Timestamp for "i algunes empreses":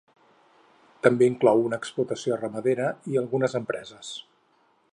3.13-4.11